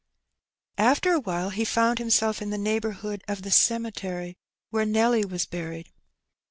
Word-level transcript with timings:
After 0.79 1.13
a 1.13 1.19
while 1.19 1.51
he 1.51 1.63
found 1.63 1.99
himself 1.99 2.41
in 2.41 2.49
the 2.49 2.57
neighbourhood 2.57 3.23
of 3.27 3.43
the 3.43 3.51
cemetery 3.51 4.35
where 4.71 4.83
Nelly 4.83 5.23
was 5.25 5.45
buried. 5.45 5.91